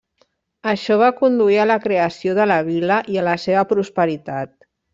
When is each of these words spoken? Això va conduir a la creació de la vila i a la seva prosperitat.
Això 0.69 0.95
va 1.01 1.09
conduir 1.19 1.59
a 1.59 1.67
la 1.71 1.75
creació 1.85 2.35
de 2.39 2.49
la 2.53 2.59
vila 2.71 2.97
i 3.17 3.21
a 3.21 3.27
la 3.31 3.37
seva 3.47 3.65
prosperitat. 3.75 4.55